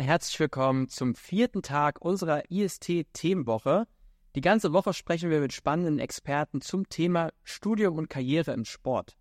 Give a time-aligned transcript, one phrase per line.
[0.00, 3.86] herzlich willkommen zum vierten Tag unserer IST-Themenwoche.
[4.34, 9.18] Die ganze Woche sprechen wir mit spannenden Experten zum Thema Studium und Karriere im Sport.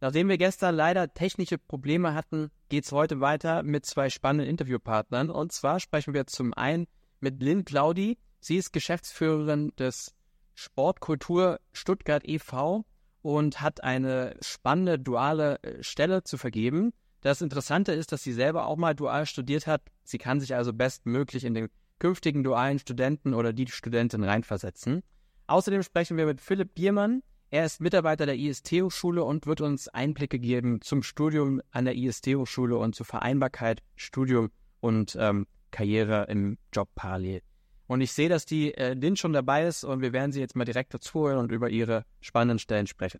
[0.00, 5.30] Nachdem wir gestern leider technische Probleme hatten, geht es heute weiter mit zwei spannenden Interviewpartnern.
[5.30, 6.88] Und zwar sprechen wir zum einen
[7.20, 8.18] mit Lynn Claudi.
[8.40, 10.12] Sie ist Geschäftsführerin des
[10.54, 12.84] Sportkultur Stuttgart e.V.
[13.22, 16.92] und hat eine spannende duale äh, Stelle zu vergeben.
[17.26, 19.82] Das Interessante ist, dass sie selber auch mal dual studiert hat.
[20.04, 21.66] Sie kann sich also bestmöglich in den
[21.98, 25.02] künftigen dualen Studenten oder die Studentin reinversetzen.
[25.48, 27.24] Außerdem sprechen wir mit Philipp Biermann.
[27.50, 32.78] Er ist Mitarbeiter der IST-Hochschule und wird uns Einblicke geben zum Studium an der IST-Hochschule
[32.78, 37.42] und zur Vereinbarkeit Studium und ähm, Karriere im Job parallel.
[37.88, 40.54] Und ich sehe, dass die äh, Lin schon dabei ist und wir werden sie jetzt
[40.54, 43.18] mal direkt dazu holen und über ihre spannenden Stellen sprechen.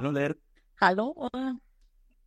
[0.00, 0.34] Hallo Lynn.
[0.80, 1.28] Hallo.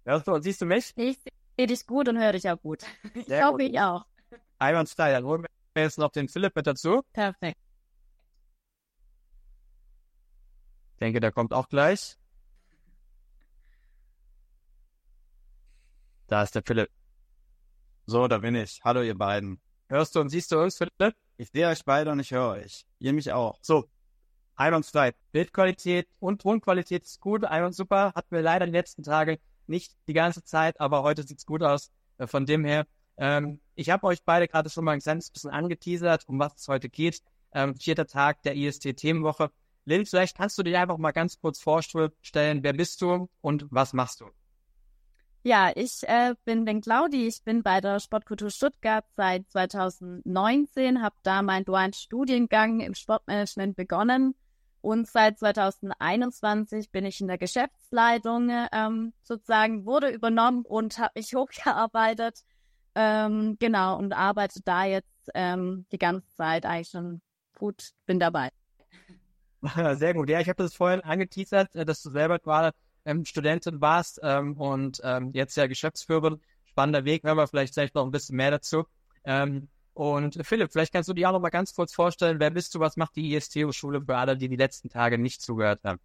[0.03, 0.91] Hörst du und siehst du mich?
[0.97, 1.17] Ich
[1.57, 2.83] sehe dich gut und höre dich auch gut.
[3.13, 3.71] Ich Sehr hoffe, gut.
[3.71, 4.05] ich auch.
[4.59, 5.13] Einwandfrei.
[5.13, 7.01] Dann holen wir jetzt noch den Philipp mit dazu.
[7.13, 7.57] Perfekt.
[10.93, 12.17] Ich denke, der kommt auch gleich.
[16.27, 16.89] Da ist der Philipp.
[18.05, 18.81] So, da bin ich.
[18.83, 19.61] Hallo ihr beiden.
[19.87, 21.15] Hörst du und siehst du uns, Philipp?
[21.37, 22.85] Ich sehe euch beide und ich höre euch.
[22.99, 23.57] Ihr mich auch.
[23.61, 23.85] So.
[24.61, 25.13] Einwandfrei.
[25.31, 27.43] Bildqualität und Tonqualität ist gut.
[27.43, 28.13] Einwand super.
[28.13, 31.91] Hatten wir leider die letzten Tage nicht die ganze Zeit, aber heute sieht's gut aus.
[32.19, 32.85] Äh, Von dem her,
[33.17, 36.67] ähm, ich habe euch beide gerade schon mal ein kleines bisschen angeteasert, um was es
[36.67, 37.21] heute geht.
[37.53, 39.49] Ähm, vierter Tag der IST-Themenwoche.
[39.85, 42.11] Lynn, vielleicht kannst du dich einfach mal ganz kurz vorstellen,
[42.61, 44.25] wer bist du und was machst du?
[45.43, 47.27] Ja, ich äh, bin den Claudi.
[47.27, 53.75] Ich bin bei der Sportkultur Stuttgart seit 2019, habe da meinen dualen Studiengang im Sportmanagement
[53.75, 54.35] begonnen
[54.81, 61.33] und seit 2021 bin ich in der Geschäftsleitung ähm, sozusagen, wurde übernommen und habe mich
[61.35, 62.39] hochgearbeitet.
[62.93, 67.21] Ähm, genau, und arbeite da jetzt ähm, die ganze Zeit eigentlich schon
[67.57, 68.49] gut, bin dabei.
[69.95, 70.29] Sehr gut.
[70.29, 72.75] Ja, ich habe das vorhin angeteasert, äh, dass du selber gerade
[73.05, 76.41] ähm, Studentin warst ähm, und ähm, jetzt ja Geschäftsführerin.
[76.65, 78.85] Spannender Weg, hören wir vielleicht gleich noch ein bisschen mehr dazu.
[79.23, 82.73] Ähm, und Philipp, vielleicht kannst du dir auch noch mal ganz kurz vorstellen, wer bist
[82.75, 85.99] du, was macht die IST-Hochschule für alle, die die letzten Tage nicht zugehört haben?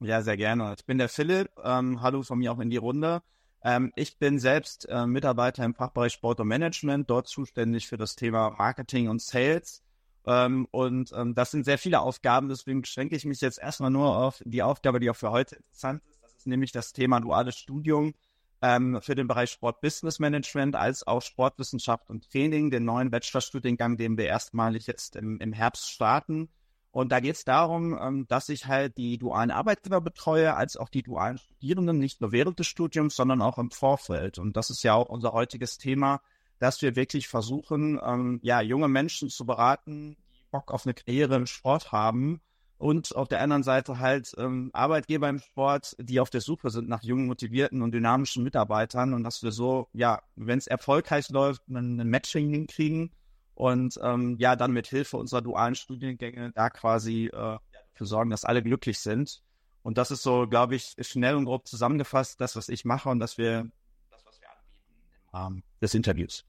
[0.00, 0.74] Ja, sehr gerne.
[0.78, 1.50] Ich bin der Philipp.
[1.62, 3.20] Ähm, hallo von mir auch in die Runde.
[3.62, 8.14] Ähm, ich bin selbst äh, Mitarbeiter im Fachbereich Sport und Management, dort zuständig für das
[8.14, 9.82] Thema Marketing und Sales.
[10.24, 14.16] Ähm, und ähm, das sind sehr viele Aufgaben, deswegen beschränke ich mich jetzt erstmal nur
[14.16, 16.22] auf die Aufgabe, die auch für heute interessant ist.
[16.22, 18.14] Das ist nämlich das Thema duales Studium
[18.62, 23.96] ähm, für den Bereich Sport Business Management als auch Sportwissenschaft und Training, den neuen Bachelorstudiengang,
[23.96, 26.48] den wir erstmalig jetzt im, im Herbst starten.
[26.90, 30.88] Und da geht es darum, ähm, dass ich halt die dualen Arbeitgeber betreue, als auch
[30.88, 34.38] die dualen Studierenden, nicht nur während des Studiums, sondern auch im Vorfeld.
[34.38, 36.20] Und das ist ja auch unser heutiges Thema,
[36.58, 41.36] dass wir wirklich versuchen, ähm, ja, junge Menschen zu beraten, die Bock auf eine Karriere
[41.36, 42.40] im Sport haben
[42.78, 46.88] und auf der anderen Seite halt ähm, Arbeitgeber im Sport, die auf der Suche sind
[46.88, 51.68] nach jungen, motivierten und dynamischen Mitarbeitern und dass wir so, ja, wenn es erfolgreich läuft,
[51.68, 53.10] ein, Matching hinkriegen
[53.54, 58.44] und ähm, ja, dann mit Hilfe unserer dualen Studiengänge da quasi äh, dafür sorgen, dass
[58.44, 59.42] alle glücklich sind.
[59.82, 63.18] Und das ist so, glaube ich, schnell und grob zusammengefasst, das, was ich mache und
[63.18, 63.68] dass wir
[64.10, 64.94] das, was wir anbieten
[65.24, 66.44] im Rahmen des Interviews.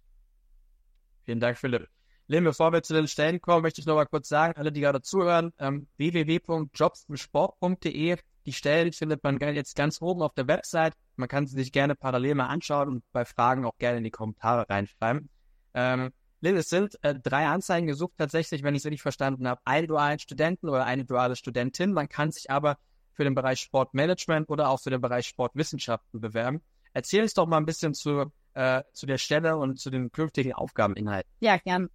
[1.26, 1.88] Vielen Dank, Philipp.
[2.30, 4.82] Lynn, bevor wir zu den Stellen kommen, möchte ich noch mal kurz sagen, alle, die
[4.82, 8.18] gerade zuhören, ähm, www.jobssport.de.
[8.46, 10.94] Die Stellen findet man jetzt ganz oben auf der Website.
[11.16, 14.12] Man kann sie sich gerne parallel mal anschauen und bei Fragen auch gerne in die
[14.12, 15.28] Kommentare reinschreiben.
[15.74, 19.60] Ähm, Lynn, es sind äh, drei Anzeigen gesucht, tatsächlich, wenn ich es richtig verstanden habe,
[19.66, 21.94] einen dualen Studenten oder eine duale Studentin.
[21.94, 22.78] Man kann sich aber
[23.14, 26.62] für den Bereich Sportmanagement oder auch für den Bereich Sportwissenschaften bewerben.
[26.94, 30.54] Erzähl uns doch mal ein bisschen zu, äh, zu der Stelle und zu den künftigen
[30.54, 31.32] Aufgabeninhalten.
[31.40, 31.90] Ja, gern.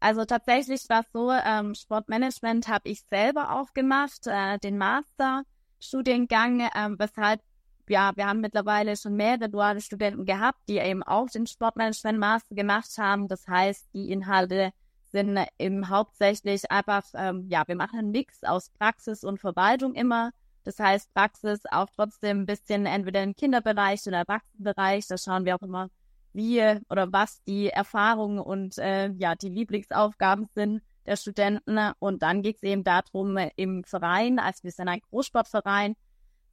[0.00, 6.68] Also tatsächlich war es so, ähm, Sportmanagement habe ich selber auch gemacht, äh, den Masterstudiengang,
[6.74, 7.40] ähm, weshalb,
[7.88, 12.54] ja, wir haben mittlerweile schon mehrere duale Studenten gehabt, die eben auch den Sportmanagement Master
[12.54, 13.26] gemacht haben.
[13.26, 14.72] Das heißt, die Inhalte
[15.10, 20.30] sind eben hauptsächlich einfach, ähm, ja, wir machen einen Mix aus Praxis und Verwaltung immer.
[20.64, 25.06] Das heißt, Praxis auch trotzdem ein bisschen entweder im Kinderbereich oder Erwachsenenbereich.
[25.08, 25.88] Da schauen wir auch immer,
[26.32, 31.78] wie oder was die Erfahrungen und äh, ja die Lieblingsaufgaben sind der Studenten.
[31.98, 35.96] Und dann geht es eben darum im Verein, also wir sind ein Großsportverein,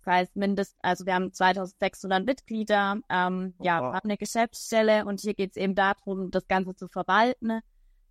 [0.03, 3.93] das heißt mindest, also wir haben 2600 Mitglieder, ähm, ja, Wow.
[3.95, 7.59] haben eine Geschäftsstelle und hier geht es eben darum, das Ganze zu verwalten.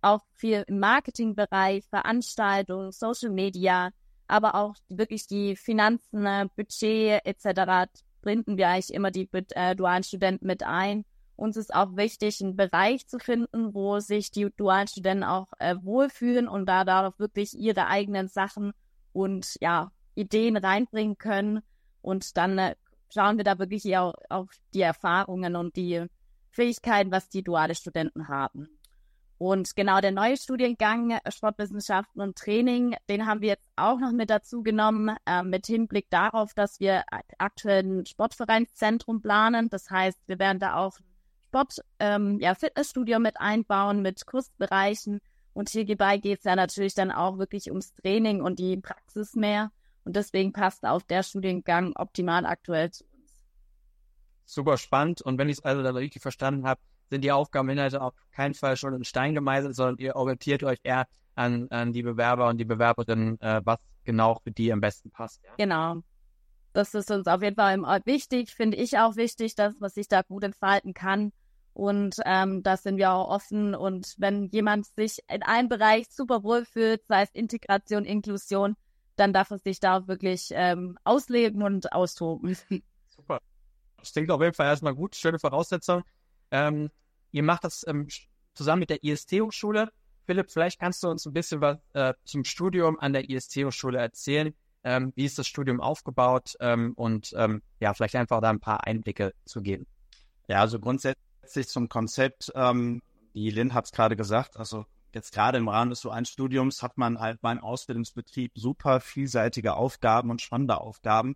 [0.01, 3.89] Auch viel im Marketingbereich, Veranstaltungen, Social Media,
[4.27, 7.89] aber auch wirklich die Finanzen, äh, Budget etc.
[8.21, 11.05] binden wir eigentlich immer die äh, dualen Studenten mit ein.
[11.35, 15.75] Uns ist auch wichtig, einen Bereich zu finden, wo sich die dualen Studenten auch äh,
[15.81, 18.71] wohlfühlen und da darauf wirklich ihre eigenen Sachen
[19.11, 21.61] und ja, Ideen reinbringen können.
[22.01, 22.75] Und dann äh,
[23.13, 26.05] schauen wir da wirklich auch auf die Erfahrungen und die
[26.51, 28.69] Fähigkeiten, was die duale Studenten haben.
[29.37, 34.13] Und genau der neue Studiengang äh, Sportwissenschaften und Training, den haben wir jetzt auch noch
[34.13, 37.03] mit dazu genommen, äh, mit Hinblick darauf, dass wir
[37.37, 39.69] aktuell ein Sportvereinszentrum planen.
[39.69, 40.97] Das heißt, wir werden da auch
[41.55, 45.21] Sport, ähm, ja, Fitnessstudio mit einbauen, mit Kursbereichen.
[45.53, 49.71] Und hierbei geht es ja natürlich dann auch wirklich ums Training und die Praxis mehr.
[50.03, 53.45] Und deswegen passt auch der Studiengang optimal aktuell zu uns.
[54.43, 55.21] Super spannend.
[55.21, 58.75] Und wenn ich es also da richtig verstanden habe, sind die Aufgabeninhalte auf keinen Fall
[58.75, 62.65] schon in Stein gemeißelt, sondern ihr orientiert euch eher an, an die Bewerber und die
[62.65, 65.41] Bewerberinnen, äh, was genau für die am besten passt.
[65.45, 65.51] Ja?
[65.57, 66.01] Genau.
[66.73, 70.21] Das ist uns auf jeden Fall wichtig, finde ich auch wichtig, dass man sich da
[70.21, 71.31] gut entfalten kann.
[71.75, 73.75] Und ähm, da sind wir auch offen.
[73.75, 78.77] Und wenn jemand sich in einem Bereich super wohl fühlt, sei es Integration, Inklusion,
[79.17, 82.55] dann darf er sich da wirklich ähm, ausleben und austoben.
[83.09, 83.41] Super.
[83.97, 85.17] Das klingt auf jeden Fall erstmal gut.
[85.17, 86.03] Schöne Voraussetzung.
[86.49, 86.91] Ähm,
[87.31, 88.07] ihr macht das ähm,
[88.53, 89.89] zusammen mit der IST-Hochschule.
[90.25, 94.55] Philipp, vielleicht kannst du uns ein bisschen was äh, zum Studium an der IST-Hochschule erzählen.
[94.85, 98.87] Ähm, wie ist das Studium aufgebaut ähm, und ähm, ja, vielleicht einfach da ein paar
[98.87, 99.87] Einblicke zu geben.
[100.47, 103.01] Ja, also grundsätzlich zum Konzept, ähm,
[103.33, 106.97] die Lynn hat es gerade gesagt, also jetzt gerade im Rahmen des eines Studiums hat
[106.97, 111.35] man halt beim Ausbildungsbetrieb super vielseitige Aufgaben und spannende Aufgaben.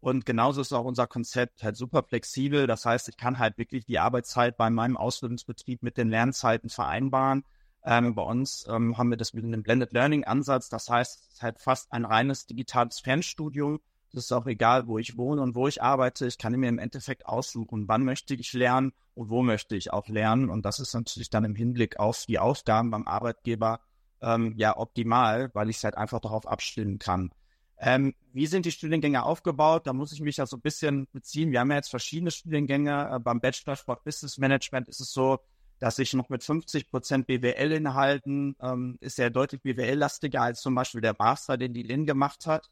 [0.00, 2.66] Und genauso ist auch unser Konzept halt super flexibel.
[2.66, 7.44] Das heißt, ich kann halt wirklich die Arbeitszeit bei meinem Ausbildungsbetrieb mit den Lernzeiten vereinbaren.
[7.84, 10.70] Ähm, bei uns ähm, haben wir das mit einem Blended Learning Ansatz.
[10.70, 13.80] Das heißt, es ist halt fast ein reines digitales Fernstudium.
[14.12, 16.26] Es ist auch egal, wo ich wohne und wo ich arbeite.
[16.26, 20.08] Ich kann mir im Endeffekt aussuchen, wann möchte ich lernen und wo möchte ich auch
[20.08, 20.50] lernen.
[20.50, 23.80] Und das ist natürlich dann im Hinblick auf die Aufgaben beim Arbeitgeber
[24.20, 27.30] ähm, ja optimal, weil ich es halt einfach darauf abstimmen kann.
[27.78, 29.86] Ähm, wie sind die Studiengänge aufgebaut?
[29.86, 31.50] Da muss ich mich ja so ein bisschen beziehen.
[31.50, 33.10] Wir haben ja jetzt verschiedene Studiengänge.
[33.14, 35.38] Äh, beim Bachelor Sport Business Management ist es so,
[35.78, 40.74] dass ich noch mit 50 Prozent BWL inhalten, ähm, ist ja deutlich BWL-lastiger als zum
[40.74, 42.70] Beispiel der Master, den die Lin gemacht hat.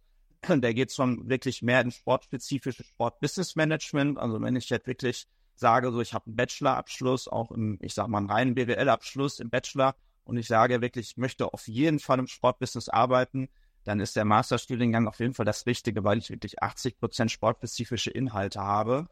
[0.48, 4.18] Der geht schon wirklich mehr in sportspezifisches Sport-Business-Management.
[4.18, 8.08] Also wenn ich jetzt wirklich sage, so ich habe einen Bachelor-Abschluss, auch im, ich sag
[8.08, 12.18] mal, einen reinen BWL-Abschluss im Bachelor und ich sage wirklich, ich möchte auf jeden Fall
[12.18, 13.48] im Sportbusiness arbeiten,
[13.84, 18.10] dann ist der Masterstudiengang auf jeden Fall das Richtige, weil ich wirklich 80 Prozent sportspezifische
[18.10, 19.08] Inhalte habe.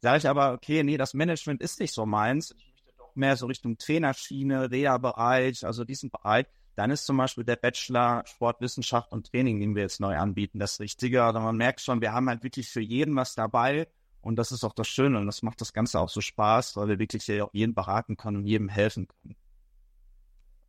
[0.00, 2.54] Sage ich aber, okay, nee, das Management ist nicht so meins.
[2.56, 6.46] Ich möchte doch mehr so Richtung Trainerschiene, Reha-Bereich, also diesen Bereich.
[6.78, 10.78] Dann ist zum Beispiel der Bachelor Sportwissenschaft und Training, den wir jetzt neu anbieten, das
[10.78, 11.24] Richtige.
[11.24, 13.88] Also man merkt schon, wir haben halt wirklich für jeden was dabei.
[14.20, 16.86] Und das ist auch das Schöne und das macht das Ganze auch so Spaß, weil
[16.86, 19.34] wir wirklich ja auch jeden beraten können und jedem helfen können.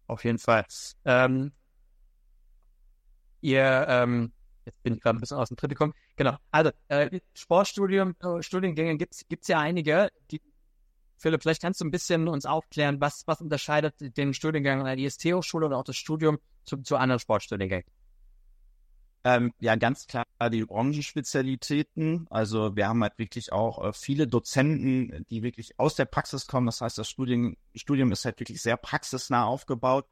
[0.08, 0.66] Auf jeden Fall.
[1.06, 1.52] Ähm,
[3.42, 4.32] ihr, ähm,
[4.66, 5.94] jetzt bin ich gerade ein bisschen aus dem Tritt gekommen.
[6.16, 6.38] Genau.
[6.50, 10.10] Also, äh, Sportstudium, äh, Studiengänge gibt es ja einige.
[10.32, 10.42] Die,
[11.20, 14.98] Philipp, vielleicht kannst du ein bisschen uns aufklären, was, was unterscheidet den Studiengang an der
[14.98, 17.86] IST-Hochschule oder auch das Studium zu, zu anderen Sportstudiengängen?
[19.26, 22.26] Ähm, ja, ganz klar die Branchenspezialitäten.
[22.30, 26.68] Also wir haben halt wirklich auch äh, viele Dozenten, die wirklich aus der Praxis kommen.
[26.68, 30.06] Das heißt, das Studien, Studium ist halt wirklich sehr praxisnah aufgebaut.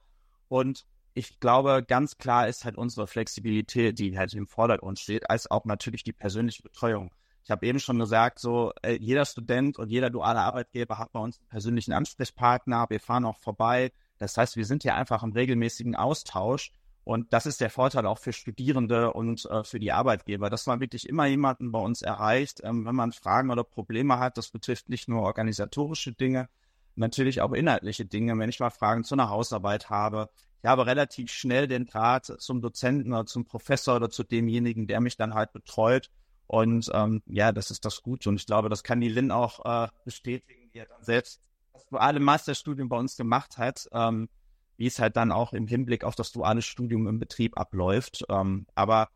[0.50, 5.50] Und ich glaube, ganz klar ist halt unsere Flexibilität, die halt im Vordergrund steht, als
[5.50, 7.12] auch natürlich die persönliche Betreuung.
[7.48, 11.22] Ich habe eben schon gesagt, so äh, jeder Student und jeder duale Arbeitgeber hat bei
[11.22, 12.88] uns einen persönlichen Ansprechpartner.
[12.90, 13.94] Wir fahren auch vorbei.
[14.18, 16.74] Das heißt, wir sind hier einfach im regelmäßigen Austausch.
[17.06, 20.82] Und das ist der Vorteil auch für Studierende und äh, für die Arbeitgeber, dass man
[20.82, 24.38] wirklich immer jemanden bei uns erreicht, ähm, wenn man Fragen oder Probleme hat.
[24.38, 26.50] Das betrifft nicht nur organisatorische Dinge,
[26.96, 28.38] natürlich auch inhaltliche Dinge.
[28.38, 30.30] Wenn ich mal Fragen zu einer Hausarbeit habe,
[30.62, 35.00] ich habe relativ schnell den Draht zum Dozenten oder zum Professor oder zu demjenigen, der
[35.00, 36.12] mich dann halt betreut.
[36.48, 38.30] Und ähm, ja, das ist das Gute.
[38.30, 41.42] Und ich glaube, das kann die Lynn auch äh, bestätigen, die hat dann selbst
[41.74, 44.30] das duale Masterstudium bei uns gemacht hat, ähm,
[44.78, 48.24] wie es halt dann auch im Hinblick auf das duale Studium im Betrieb abläuft.
[48.30, 49.10] Ähm, aber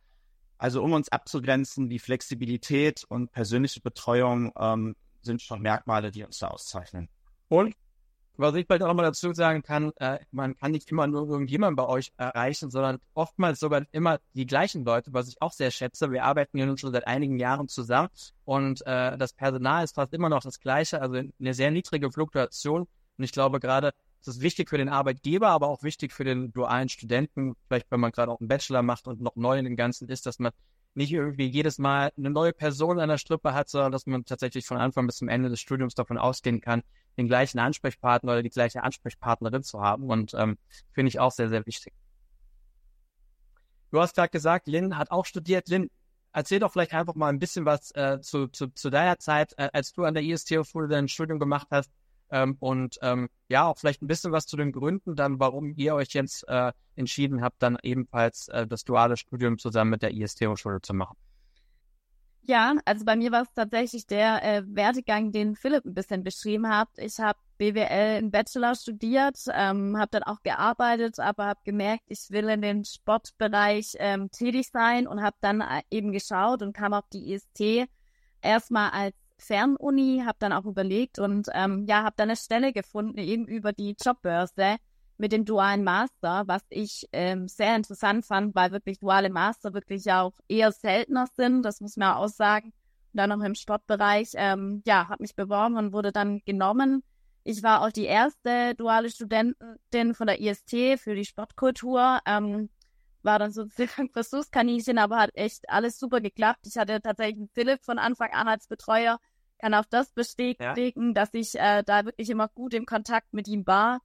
[0.58, 6.40] also um uns abzugrenzen, die Flexibilität und persönliche Betreuung ähm, sind schon Merkmale, die uns
[6.40, 7.10] da auszeichnen.
[7.48, 7.76] Und
[8.38, 11.76] was ich vielleicht auch nochmal dazu sagen kann, äh, man kann nicht immer nur irgendjemanden
[11.76, 16.12] bei euch erreichen, sondern oftmals sogar immer die gleichen Leute, was ich auch sehr schätze.
[16.12, 18.10] Wir arbeiten ja nun schon seit einigen Jahren zusammen
[18.46, 22.88] und äh, das Personal ist fast immer noch das gleiche, also eine sehr niedrige Fluktuation.
[23.18, 26.54] Und ich glaube gerade es ist wichtig für den Arbeitgeber, aber auch wichtig für den
[26.54, 29.76] dualen Studenten, vielleicht wenn man gerade auch einen Bachelor macht und noch neu in dem
[29.76, 30.52] Ganzen ist, dass man
[30.94, 34.66] nicht irgendwie jedes Mal eine neue Person an der Strippe hat, sondern dass man tatsächlich
[34.66, 36.84] von Anfang bis zum Ende des Studiums davon ausgehen kann,
[37.18, 40.10] den gleichen Ansprechpartner oder die gleiche Ansprechpartnerin zu haben.
[40.10, 40.58] Und ähm,
[40.92, 41.94] finde ich auch sehr, sehr wichtig.
[43.92, 45.68] Du hast gerade gesagt, Lynn hat auch studiert.
[45.70, 45.90] Lynn,
[46.34, 49.70] erzähl doch vielleicht einfach mal ein bisschen was äh, zu, zu, zu deiner Zeit, äh,
[49.74, 51.92] als du an der IST-Hochschule dein Studium gemacht hast.
[52.32, 55.96] Ähm, und ähm, ja, auch vielleicht ein bisschen was zu den Gründen, dann warum ihr
[55.96, 60.82] euch jetzt äh, entschieden habt, dann ebenfalls äh, das duale Studium zusammen mit der IST-Hochschule
[60.82, 61.18] zu machen.
[62.44, 66.68] Ja, also bei mir war es tatsächlich der äh, Werdegang, den Philipp ein bisschen beschrieben
[66.68, 66.90] hat.
[66.98, 72.32] Ich habe BWL im Bachelor studiert, ähm, habe dann auch gearbeitet, aber habe gemerkt, ich
[72.32, 76.94] will in den Sportbereich ähm, tätig sein und habe dann äh, eben geschaut und kam
[76.94, 77.88] auf die IST
[78.42, 83.18] erstmal als Fernuni, habe dann auch überlegt und ähm, ja, habe dann eine Stelle gefunden,
[83.18, 84.78] eben über die Jobbörse
[85.18, 90.12] mit dem dualen Master, was ich ähm, sehr interessant fand, weil wirklich duale Master wirklich
[90.12, 92.74] auch eher seltener sind, das muss man auch sagen.
[93.14, 97.04] Und dann noch im Sportbereich, ähm, ja, habe mich beworben und wurde dann genommen.
[97.44, 102.20] Ich war auch die erste duale Studentin von der IST für die Sportkultur.
[102.26, 102.70] Ähm,
[103.24, 106.66] war dann sozusagen Versuchskaninchen, aber hat echt alles super geklappt.
[106.66, 109.20] Ich hatte tatsächlich Philipp von Anfang an als Betreuer,
[109.62, 111.14] kann auch das bestätigen, ja.
[111.14, 114.00] dass ich äh, da wirklich immer gut im Kontakt mit ihm war.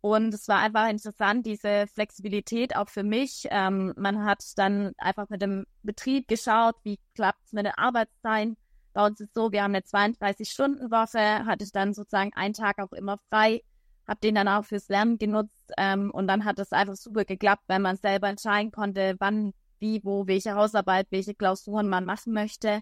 [0.00, 3.46] Und es war einfach interessant, diese Flexibilität auch für mich.
[3.50, 8.50] Ähm, man hat dann einfach mit dem Betrieb geschaut, wie klappt es mit der Arbeitszeit.
[8.94, 12.78] Bei uns ist es so, wir haben eine 32-Stunden-Woche, hatte ich dann sozusagen einen Tag
[12.78, 13.62] auch immer frei,
[14.08, 17.64] habe den dann auch fürs Lernen genutzt ähm, und dann hat es einfach super geklappt,
[17.68, 22.80] wenn man selber entscheiden konnte, wann, wie, wo, welche Hausarbeit, welche Klausuren man machen möchte.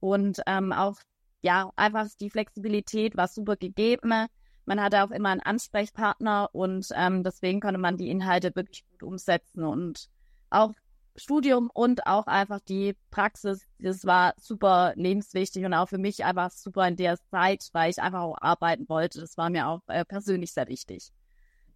[0.00, 0.96] Und ähm, auch
[1.44, 4.28] ja, einfach die Flexibilität war super gegeben.
[4.64, 9.02] Man hatte auch immer einen Ansprechpartner und ähm, deswegen konnte man die Inhalte wirklich gut
[9.02, 10.08] umsetzen und
[10.48, 10.72] auch
[11.16, 16.50] Studium und auch einfach die Praxis, das war super lebenswichtig und auch für mich einfach
[16.50, 19.20] super in der Zeit, weil ich einfach auch arbeiten wollte.
[19.20, 21.12] Das war mir auch äh, persönlich sehr wichtig.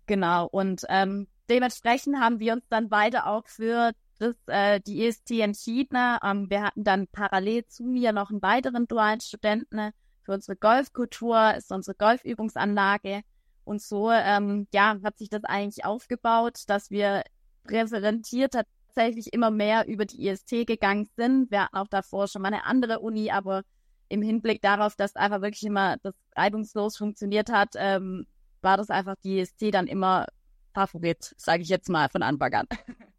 [0.06, 0.46] Genau.
[0.46, 6.18] Und ähm, dementsprechend haben wir uns dann beide auch für das, äh, die EST entschieden.
[6.22, 9.90] Ähm, wir hatten dann parallel zu mir noch einen weiteren dualen Studenten
[10.22, 13.22] für unsere Golfkultur, ist unsere Golfübungsanlage.
[13.64, 17.22] Und so, ähm, ja, hat sich das eigentlich aufgebaut, dass wir
[17.64, 21.50] präsentiert tatsächlich immer mehr über die IST gegangen sind.
[21.50, 23.62] Wir hatten auch davor schon mal eine andere Uni, aber
[24.08, 28.26] im Hinblick darauf, dass einfach wirklich immer das reibungslos funktioniert hat, ähm,
[28.62, 30.26] war das einfach die IST dann immer
[30.74, 32.66] Favorit, sage ich jetzt mal von Anfang an.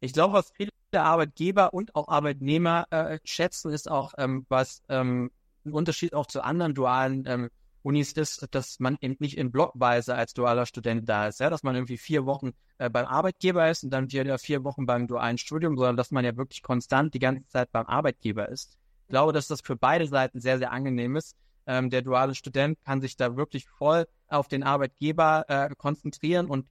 [0.00, 5.30] Ich glaube, was viele Arbeitgeber und auch Arbeitnehmer äh, schätzen, ist auch, ähm, was ähm,
[5.64, 7.50] ein Unterschied auch zu anderen dualen ähm,
[7.82, 11.62] Unis ist, dass man eben nicht in Blockweise als dualer Student da ist, ja, dass
[11.62, 15.38] man irgendwie vier Wochen äh, beim Arbeitgeber ist und dann wieder vier Wochen beim dualen
[15.38, 18.76] Studium, sondern dass man ja wirklich konstant die ganze Zeit beim Arbeitgeber ist.
[19.06, 21.36] Ich glaube, dass das für beide Seiten sehr, sehr angenehm ist.
[21.66, 26.66] Ähm, der duale Student kann sich da wirklich voll auf den Arbeitgeber äh, konzentrieren und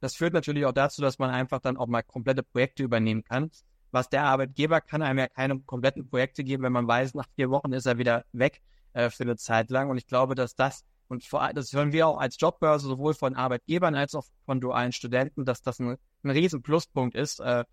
[0.00, 3.50] das führt natürlich auch dazu, dass man einfach dann auch mal komplette Projekte übernehmen kann.
[3.90, 7.50] Was der Arbeitgeber kann einem ja keine kompletten Projekte geben, wenn man weiß, nach vier
[7.50, 8.60] Wochen ist er wieder weg
[8.92, 9.90] äh, für eine Zeit lang.
[9.90, 13.36] Und ich glaube, dass das, und vor, das hören wir auch als Jobbörse sowohl von
[13.36, 17.64] Arbeitgebern als auch von dualen Studenten, dass das ein, ein riesen Pluspunkt ist äh,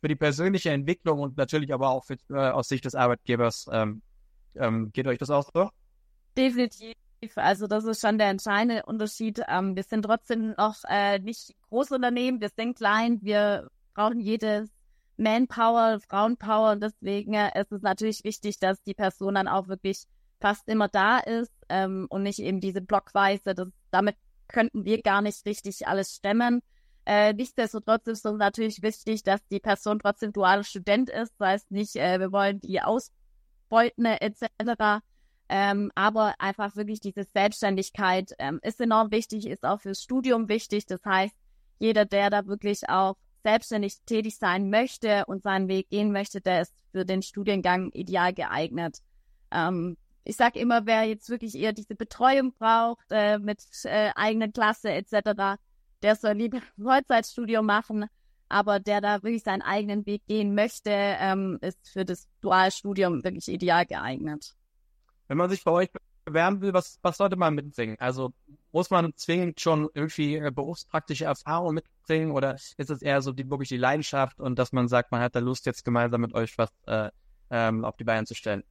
[0.00, 3.66] für die persönliche Entwicklung und natürlich aber auch für, äh, aus Sicht des Arbeitgebers.
[3.72, 4.02] Ähm,
[4.54, 5.70] ähm, geht euch das auch so?
[6.36, 6.94] Definitiv.
[7.36, 9.42] Also das ist schon der entscheidende Unterschied.
[9.48, 14.70] Ähm, wir sind trotzdem noch äh, nicht Großunternehmen, wir sind klein, wir brauchen jedes
[15.16, 20.04] Manpower, Frauenpower und deswegen äh, ist es natürlich wichtig, dass die Person dann auch wirklich
[20.40, 23.54] fast immer da ist ähm, und nicht eben diese Blockweise.
[23.54, 24.16] Das, damit
[24.48, 26.62] könnten wir gar nicht richtig alles stemmen.
[27.04, 31.34] Äh, nichtsdestotrotz ist es natürlich wichtig, dass die Person trotzdem dualer Student ist.
[31.38, 35.02] Das heißt nicht, äh, wir wollen die ausbeuten etc.
[35.54, 40.86] Ähm, aber einfach wirklich diese Selbstständigkeit ähm, ist enorm wichtig, ist auch fürs Studium wichtig.
[40.86, 41.36] Das heißt,
[41.78, 46.62] jeder, der da wirklich auch selbstständig tätig sein möchte und seinen Weg gehen möchte, der
[46.62, 49.00] ist für den Studiengang ideal geeignet.
[49.50, 54.48] Ähm, ich sage immer, wer jetzt wirklich eher diese Betreuung braucht äh, mit äh, eigener
[54.48, 55.60] Klasse etc.,
[56.00, 58.06] der soll lieber ein Vollzeitstudium machen.
[58.48, 63.48] Aber der da wirklich seinen eigenen Weg gehen möchte, ähm, ist für das Dualstudium wirklich
[63.48, 64.54] ideal geeignet.
[65.32, 65.88] Wenn man sich bei euch
[66.26, 67.96] bewerben will, was, was sollte man mitbringen?
[67.98, 68.34] Also
[68.70, 73.48] muss man zwingend schon irgendwie äh, berufspraktische Erfahrung mitbringen oder ist es eher so die,
[73.48, 76.58] wirklich die Leidenschaft und dass man sagt, man hat da Lust, jetzt gemeinsam mit euch
[76.58, 77.08] was äh,
[77.48, 78.62] ähm, auf die Beine zu stellen?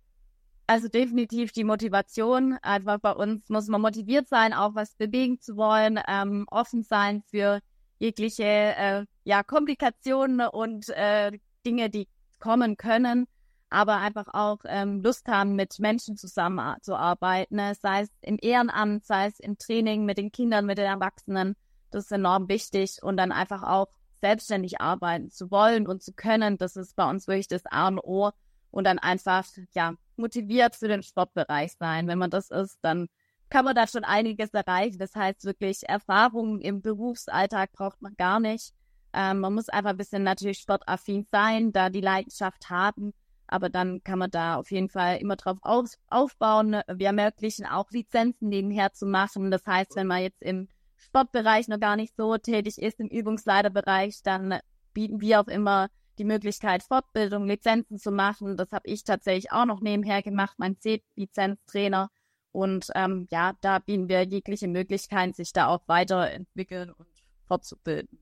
[0.68, 2.60] Also definitiv die Motivation.
[2.62, 7.24] Einfach bei uns muss man motiviert sein, auch was bewegen zu wollen, ähm, offen sein
[7.25, 7.60] für
[7.98, 11.32] jegliche äh, ja, Komplikationen und äh,
[11.65, 12.08] Dinge, die
[12.39, 13.25] kommen können,
[13.72, 17.74] aber einfach auch ähm, Lust haben, mit Menschen zusammenzuarbeiten, ne?
[17.80, 21.56] sei es im Ehrenamt, sei es im Training mit den Kindern, mit den Erwachsenen.
[21.90, 23.88] Das ist enorm wichtig und dann einfach auch
[24.20, 26.58] selbstständig arbeiten zu wollen und zu können.
[26.58, 28.32] Das ist bei uns wirklich das A und O
[28.72, 32.08] und dann einfach ja motiviert für den Sportbereich sein.
[32.08, 33.08] Wenn man das ist, dann
[33.50, 35.00] kann man da schon einiges erreichen.
[35.00, 38.74] Das heißt wirklich Erfahrungen im Berufsalltag braucht man gar nicht.
[39.13, 43.13] Ähm, man muss einfach ein bisschen natürlich sportaffin sein, da die Leidenschaft haben.
[43.51, 46.81] Aber dann kann man da auf jeden Fall immer drauf auf, aufbauen.
[46.88, 49.51] Wir ermöglichen auch Lizenzen nebenher zu machen.
[49.51, 54.24] Das heißt, wenn man jetzt im Sportbereich noch gar nicht so tätig ist, im Übungsleiterbereich,
[54.24, 54.60] dann
[54.93, 58.55] bieten wir auch immer die Möglichkeit, Fortbildung, Lizenzen zu machen.
[58.55, 62.10] Das habe ich tatsächlich auch noch nebenher gemacht, mein C-Lizenztrainer.
[62.53, 67.08] Und ähm, ja, da bieten wir jegliche Möglichkeiten, sich da auch weiterentwickeln und
[67.48, 68.20] fortzubilden.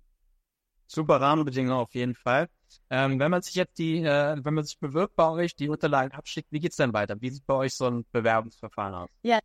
[0.87, 2.49] Super Rahmenbedingungen auf jeden Fall.
[2.89, 6.11] Ähm, wenn man sich jetzt die, äh, wenn man sich bewirbt bei euch, die Unterlagen
[6.13, 7.19] abschickt, wie geht's denn weiter?
[7.19, 9.09] Wie sieht bei euch so ein Bewerbungsverfahren aus?
[9.23, 9.39] Ja,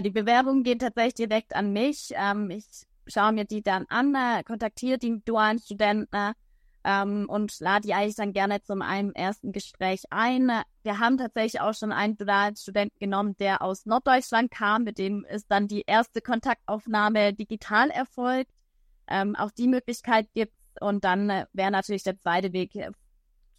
[0.00, 2.10] die Bewerbung geht tatsächlich direkt an mich.
[2.14, 2.66] Ähm, ich
[3.06, 6.32] schaue mir die dann an, äh, kontaktiere die dualen Studenten
[6.84, 10.50] ähm, und lade die eigentlich dann gerne zum einem ersten Gespräch ein.
[10.82, 15.24] Wir haben tatsächlich auch schon einen dualen Studenten genommen, der aus Norddeutschland kam, mit dem
[15.24, 18.50] ist dann die erste Kontaktaufnahme digital erfolgt.
[19.08, 22.90] Ähm, auch die Möglichkeit gibt und dann äh, wäre natürlich der zweite Weg, äh,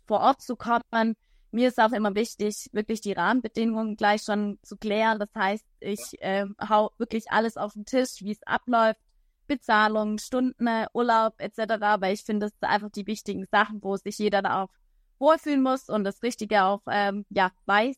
[0.05, 1.15] vor Ort zu kommen.
[1.51, 5.19] Mir ist auch immer wichtig, wirklich die Rahmenbedingungen gleich schon zu klären.
[5.19, 8.99] Das heißt, ich äh, hau wirklich alles auf den Tisch, wie es abläuft,
[9.47, 11.59] Bezahlung, Stunden, Urlaub etc.
[11.99, 14.69] Weil ich finde, das sind einfach die wichtigen Sachen, wo sich jeder da auch
[15.17, 17.95] wohlfühlen muss und das Richtige auch ähm, ja weiß.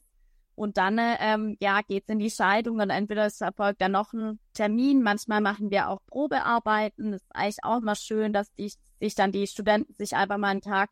[0.55, 4.39] Und dann ähm, ja geht's in die Scheidung und entweder es erfolgt dann noch ein
[4.53, 5.01] Termin.
[5.01, 7.11] Manchmal machen wir auch Probearbeiten.
[7.11, 10.49] Das ist eigentlich auch mal schön, dass die, sich dann die Studenten sich einfach mal
[10.49, 10.91] einen Tag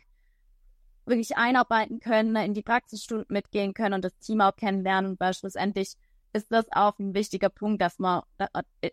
[1.05, 5.17] wirklich einarbeiten können, in die Praxisstunden mitgehen können und das Team auch kennenlernen.
[5.19, 5.95] Weil schlussendlich
[6.33, 8.21] ist das auch ein wichtiger Punkt, dass man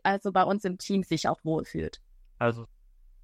[0.02, 2.00] also bei uns im Team sich auch wohlfühlt.
[2.38, 2.66] Also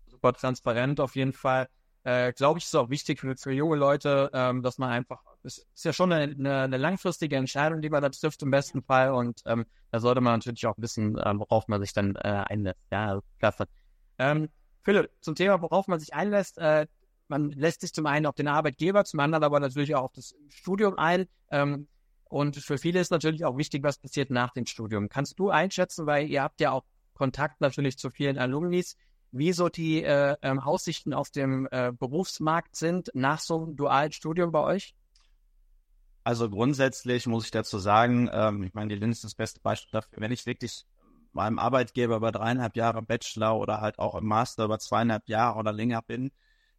[0.06, 1.68] super transparent auf jeden Fall.
[2.04, 5.58] Äh, Glaube ich, ist auch wichtig für, für junge Leute, ähm, dass man einfach, es
[5.74, 9.12] ist ja schon eine, eine, eine, langfristige Entscheidung, die man da trifft im besten Fall
[9.12, 12.78] und ähm, da sollte man natürlich auch wissen, ähm, worauf man sich dann äh, einlässt.
[12.90, 13.66] Ja, also, klasse.
[14.18, 14.48] Ähm,
[14.82, 16.86] Philipp, zum Thema, worauf man sich einlässt, äh,
[17.28, 20.34] man lässt sich zum einen auf den Arbeitgeber, zum anderen aber natürlich auch auf das
[20.48, 21.28] Studium ein.
[21.50, 21.88] Ähm,
[22.24, 25.08] und für viele ist natürlich auch wichtig, was passiert nach dem Studium.
[25.08, 28.96] Kannst du einschätzen, weil ihr habt ja auch Kontakt natürlich zu vielen Alumnis,
[29.32, 34.12] wie so die äh, ähm, Aussichten auf dem äh, Berufsmarkt sind nach so einem dualen
[34.12, 34.94] Studium bei euch?
[36.24, 39.90] Also grundsätzlich muss ich dazu sagen, ähm, ich meine, die Linz ist das beste Beispiel
[39.92, 40.84] dafür, wenn ich wirklich
[41.32, 45.72] meinem Arbeitgeber über dreieinhalb Jahre Bachelor oder halt auch im Master über zweieinhalb Jahre oder
[45.72, 46.30] länger bin,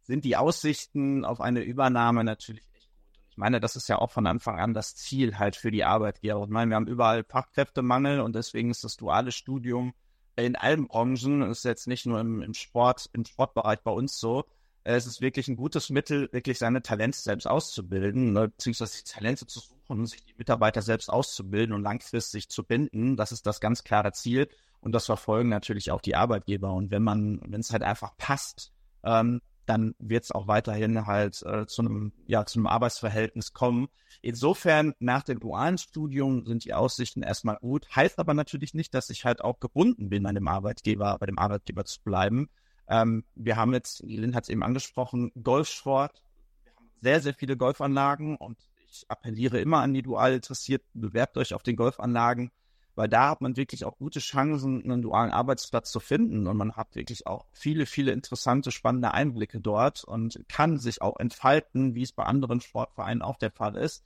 [0.02, 3.16] sind die Aussichten auf eine Übernahme natürlich echt gut.
[3.24, 5.84] Und ich meine, das ist ja auch von Anfang an das Ziel halt für die
[5.84, 6.42] Arbeitgeber.
[6.44, 9.92] Ich meine, wir haben überall Fachkräftemangel und deswegen ist das duale Studium
[10.36, 14.44] in allen Branchen, ist jetzt nicht nur im, im Sport, im Sportbereich bei uns so,
[14.84, 19.46] es ist wirklich ein gutes Mittel, wirklich seine Talente selbst auszubilden, ne, beziehungsweise die Talente
[19.46, 23.16] zu suchen, sich die Mitarbeiter selbst auszubilden und langfristig zu binden.
[23.16, 24.48] Das ist das ganz klare Ziel.
[24.80, 26.72] Und das verfolgen natürlich auch die Arbeitgeber.
[26.74, 31.42] Und wenn man, wenn es halt einfach passt, ähm, dann wird es auch weiterhin halt
[31.42, 33.88] äh, zu einem ja zu einem Arbeitsverhältnis kommen.
[34.20, 39.08] Insofern nach dem dualen Studium sind die Aussichten erstmal gut, heißt aber natürlich nicht, dass
[39.08, 42.50] ich halt auch gebunden bin an dem Arbeitgeber, bei dem Arbeitgeber zu bleiben.
[42.88, 46.22] Ähm, wir haben jetzt, Lynn hat es eben angesprochen, Golfsport.
[46.64, 51.36] Wir haben sehr sehr viele Golfanlagen und ich appelliere immer an die dual Interessierten, bewerbt
[51.36, 52.50] euch auf den Golfanlagen
[52.94, 56.76] weil da hat man wirklich auch gute Chancen, einen dualen Arbeitsplatz zu finden und man
[56.76, 62.02] hat wirklich auch viele, viele interessante, spannende Einblicke dort und kann sich auch entfalten, wie
[62.02, 64.04] es bei anderen Sportvereinen auch der Fall ist.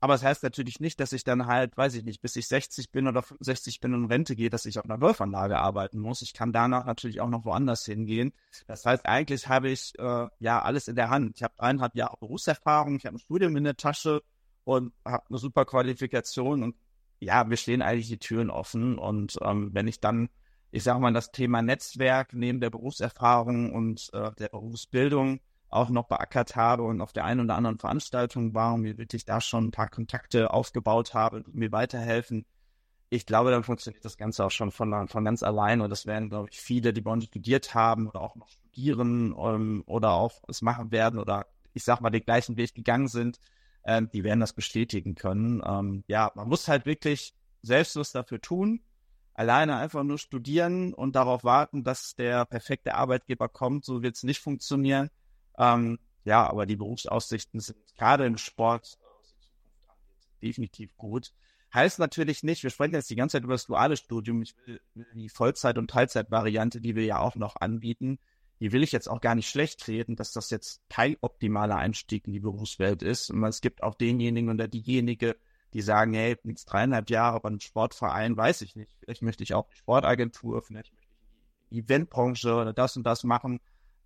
[0.00, 2.48] Aber es das heißt natürlich nicht, dass ich dann halt, weiß ich nicht, bis ich
[2.48, 6.22] 60 bin oder 65 bin und Rente gehe, dass ich auf einer Golfanlage arbeiten muss.
[6.22, 8.32] Ich kann danach natürlich auch noch woanders hingehen.
[8.66, 11.36] Das heißt, eigentlich habe ich äh, ja alles in der Hand.
[11.36, 14.22] Ich habe eineinhalb Jahre Berufserfahrung, ich habe ein Studium in der Tasche
[14.64, 16.76] und habe eine super Qualifikation und
[17.18, 18.98] ja, wir stehen eigentlich die Türen offen.
[18.98, 20.30] Und ähm, wenn ich dann,
[20.70, 26.08] ich sage mal, das Thema Netzwerk neben der Berufserfahrung und äh, der Berufsbildung auch noch
[26.08, 29.66] beackert habe und auf der einen oder anderen Veranstaltung war und mir wirklich da schon
[29.66, 32.44] ein paar Kontakte aufgebaut habe und mir weiterhelfen,
[33.12, 35.80] ich glaube, dann funktioniert das Ganze auch schon von, von ganz allein.
[35.80, 39.34] Und das werden, glaube ich, viele, die bei uns studiert haben oder auch noch studieren
[39.36, 43.40] ähm, oder auch es machen werden oder ich sag mal den gleichen Weg gegangen sind,
[43.82, 45.60] äh, die werden das bestätigen können.
[45.66, 48.80] Ähm, ja, man muss halt wirklich selbstlos dafür tun.
[49.34, 54.22] Alleine einfach nur studieren und darauf warten, dass der perfekte Arbeitgeber kommt, so wird es
[54.22, 55.10] nicht funktionieren.
[55.60, 58.98] Ähm, ja, aber die Berufsaussichten sind gerade im Sport
[60.42, 61.32] definitiv gut.
[61.72, 64.42] Heißt natürlich nicht, wir sprechen jetzt die ganze Zeit über das duale Studium.
[64.42, 64.80] Ich will,
[65.14, 68.18] die Vollzeit- und Teilzeitvariante, die wir ja auch noch anbieten,
[68.58, 72.26] die will ich jetzt auch gar nicht schlecht reden, dass das jetzt kein optimaler Einstieg
[72.26, 73.30] in die Berufswelt ist.
[73.30, 75.36] Und es gibt auch denjenigen oder diejenige,
[75.72, 78.92] die sagen, hey, jetzt dreieinhalb Jahre bei einem Sportverein, weiß ich nicht.
[78.98, 81.16] Vielleicht möchte ich auch die Sportagentur, vielleicht möchte ich
[81.70, 83.60] die Eventbranche oder das und das machen.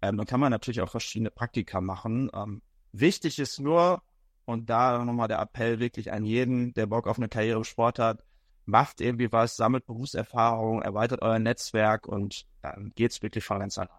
[0.05, 2.31] Ähm, dann kann man natürlich auch verschiedene Praktika machen.
[2.35, 2.61] Ähm,
[2.93, 4.03] wichtig ist nur,
[4.45, 7.99] und da nochmal der Appell wirklich an jeden, der Bock auf eine Karriere im Sport
[7.99, 8.23] hat,
[8.67, 13.99] macht irgendwie was, sammelt Berufserfahrung, erweitert euer Netzwerk und dann geht's wirklich von ganz alleine.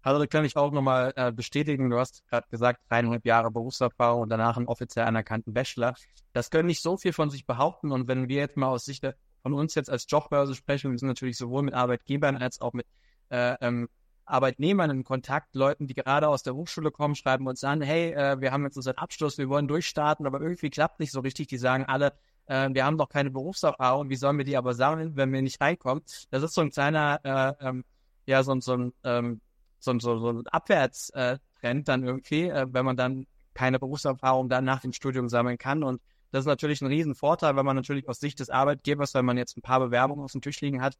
[0.00, 4.22] Also da kann ich auch nochmal äh, bestätigen, du hast gerade gesagt, dreieinhalb Jahre Berufserfahrung
[4.22, 5.94] und danach einen offiziell anerkannten Bachelor.
[6.32, 9.06] Das können nicht so viel von sich behaupten und wenn wir jetzt mal aus Sicht
[9.42, 12.86] von uns jetzt als Jobbörse sprechen, wir sind natürlich sowohl mit Arbeitgebern als auch mit
[13.30, 13.88] äh, ähm,
[14.26, 18.40] Arbeitnehmern in Kontakt, Leuten, die gerade aus der Hochschule kommen, schreiben uns an, hey, äh,
[18.40, 21.48] wir haben jetzt unseren Abschluss, wir wollen durchstarten, aber irgendwie klappt nicht so richtig.
[21.48, 22.12] Die sagen alle,
[22.46, 25.60] äh, wir haben doch keine Berufserfahrung, wie sollen wir die aber sammeln, wenn wir nicht
[25.60, 26.02] reinkommen?
[26.30, 27.84] Das ist so ein kleiner, äh, ähm,
[28.26, 29.40] ja, so, so ein ähm,
[29.84, 34.80] so, so, so ein Abwärtstrend dann irgendwie, äh, wenn man dann keine Berufserfahrung dann nach
[34.80, 35.82] dem Studium sammeln kann.
[35.82, 36.00] Und
[36.32, 39.56] das ist natürlich ein Riesenvorteil, wenn man natürlich aus Sicht des Arbeitgebers, wenn man jetzt
[39.56, 40.96] ein paar Bewerbungen auf dem Tisch liegen hat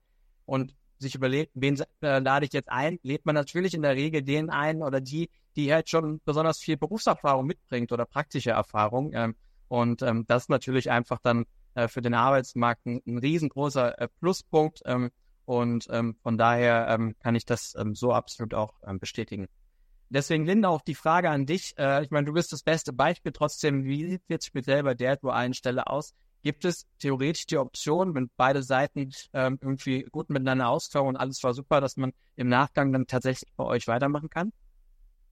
[0.46, 4.22] und sich überlegt, wen äh, lade ich jetzt ein, lädt man natürlich in der Regel
[4.22, 9.12] den ein oder die, die halt schon besonders viel Berufserfahrung mitbringt oder praktische Erfahrung.
[9.12, 9.34] Ähm,
[9.68, 14.08] und ähm, das ist natürlich einfach dann äh, für den Arbeitsmarkt ein, ein riesengroßer äh,
[14.20, 14.82] Pluspunkt.
[14.84, 15.10] Ähm,
[15.44, 19.48] und ähm, von daher ähm, kann ich das ähm, so absolut auch ähm, bestätigen.
[20.08, 21.74] Deswegen, Linda, auch die Frage an dich.
[21.76, 23.32] Äh, ich meine, du bist das beste Beispiel.
[23.32, 26.14] Trotzdem, wie sieht jetzt speziell bei der dualen Stelle aus?
[26.44, 31.42] Gibt es theoretisch die Option, wenn beide Seiten ähm, irgendwie gut miteinander auskommen und alles
[31.42, 34.52] war super, dass man im Nachgang dann tatsächlich bei euch weitermachen kann?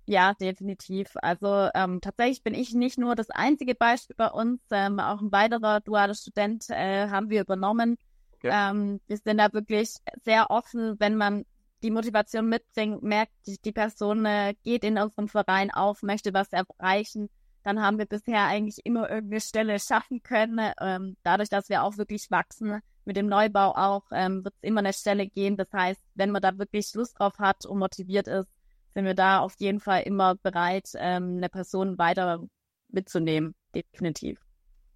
[0.07, 1.11] Ja, definitiv.
[1.23, 4.61] Also ähm, tatsächlich bin ich nicht nur das einzige Beispiel bei uns.
[4.73, 7.97] Ähm, auch ein weiterer dualer Student äh, haben wir übernommen
[8.43, 8.71] ja.
[8.71, 11.45] Ähm, wir sind da wirklich sehr offen, wenn man
[11.83, 16.49] die Motivation mitbringt, merkt, die, die Person äh, geht in unseren Verein auf, möchte was
[16.53, 17.29] erreichen,
[17.63, 20.73] dann haben wir bisher eigentlich immer irgendeine Stelle schaffen können.
[20.81, 24.81] Ähm, dadurch, dass wir auch wirklich wachsen, mit dem Neubau auch, ähm, wird es immer
[24.81, 25.57] eine Stelle gehen.
[25.57, 28.49] Das heißt, wenn man da wirklich Lust drauf hat und motiviert ist,
[28.95, 32.41] sind wir da auf jeden Fall immer bereit, ähm, eine Person weiter
[32.89, 33.55] mitzunehmen.
[33.75, 34.41] Definitiv.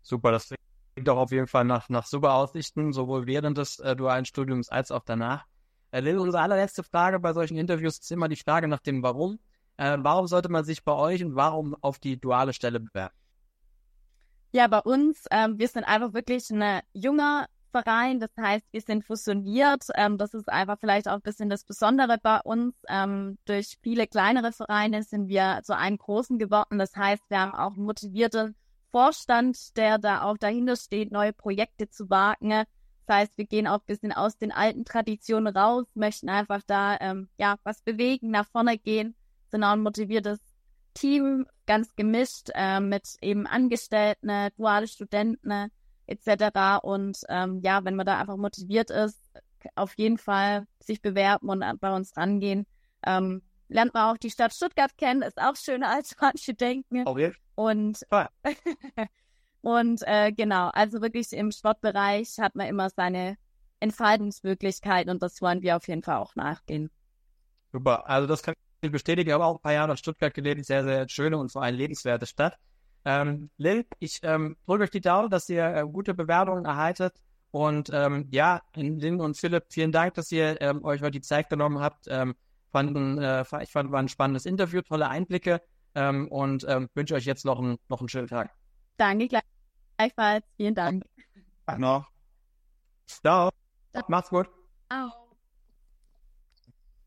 [0.02, 0.52] Super, das
[0.94, 4.68] klingt auch auf jeden Fall nach, nach super Aussichten, sowohl während des äh, dualen Studiums
[4.68, 5.44] als auch danach.
[5.90, 9.38] Äh, unsere allerletzte Frage bei solchen Interviews ist immer die Frage nach dem Warum.
[9.76, 13.14] Äh, warum sollte man sich bei euch und warum auf die duale Stelle bewerben?
[14.52, 19.04] Ja, bei uns, ähm, wir sind einfach wirklich ein junger Verein, das heißt, wir sind
[19.04, 19.84] fusioniert.
[19.96, 22.74] Ähm, das ist einfach vielleicht auch ein bisschen das Besondere bei uns.
[22.88, 26.78] Ähm, durch viele kleinere Vereine sind wir zu einem großen geworden.
[26.78, 28.54] Das heißt, wir haben auch motivierte
[28.92, 32.48] Vorstand, der da auch dahinter steht, neue Projekte zu wagen.
[32.48, 36.96] Das heißt, wir gehen auch ein bisschen aus den alten Traditionen raus, möchten einfach da
[37.00, 39.14] ähm, ja was bewegen, nach vorne gehen,
[39.64, 40.38] auch ein motiviertes
[40.94, 45.70] Team, ganz gemischt äh, mit eben Angestellten, duale Studenten
[46.06, 46.82] etc.
[46.82, 49.20] Und ähm, ja, wenn man da einfach motiviert ist,
[49.74, 52.66] auf jeden Fall sich bewerben und bei uns rangehen.
[53.04, 57.06] Ähm, lernt man auch die Stadt Stuttgart kennen, ist auch schöner als manche denken.
[57.06, 57.32] Okay.
[57.54, 58.28] Und, ah.
[59.62, 63.36] und äh, genau, also wirklich im Sportbereich hat man immer seine
[63.80, 66.90] Entfaltungsmöglichkeiten und das wollen wir auf jeden Fall auch nachgehen.
[67.72, 69.28] Super, also das kann ich bestätigen.
[69.28, 71.76] Ich habe auch ein paar Jahre in Stuttgart gelebt, sehr, sehr schöne und vor allem
[71.76, 72.58] lebenswerte Stadt.
[73.04, 77.14] Ähm, Lil, ich ähm, drücke euch die Daumen, dass ihr äh, gute Bewertungen erhaltet.
[77.52, 81.48] Und ähm, ja, Lin und Philipp, vielen Dank, dass ihr ähm, euch heute die Zeit
[81.48, 82.06] genommen habt.
[82.08, 82.34] Ähm,
[82.72, 85.62] fanden, äh, ich fand, war ein spannendes Interview, tolle Einblicke
[85.94, 88.50] ähm, und ähm, wünsche euch jetzt noch, ein, noch einen schönen Tag.
[88.98, 89.28] Danke
[89.96, 90.44] gleichfalls.
[90.56, 91.04] Vielen Dank.
[91.66, 92.10] Ach noch.
[93.06, 93.50] Ciao.
[94.08, 94.48] Macht's gut.
[94.90, 95.25] Ciao.